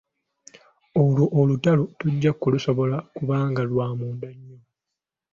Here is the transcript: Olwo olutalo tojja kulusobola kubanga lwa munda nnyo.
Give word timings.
Olwo 1.01 1.25
olutalo 1.39 1.83
tojja 1.99 2.31
kulusobola 2.41 2.97
kubanga 3.15 3.61
lwa 3.69 3.87
munda 3.97 4.29
nnyo. 4.35 4.59